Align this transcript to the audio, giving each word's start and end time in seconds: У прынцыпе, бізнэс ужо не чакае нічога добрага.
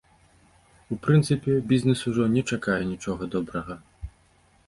У 0.93 0.95
прынцыпе, 1.07 1.51
бізнэс 1.73 2.01
ужо 2.11 2.23
не 2.35 2.43
чакае 2.55 2.79
нічога 2.95 3.23
добрага. 3.35 3.73